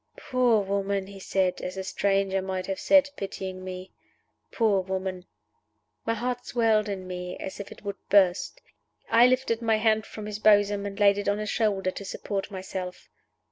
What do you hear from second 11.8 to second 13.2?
to support myself.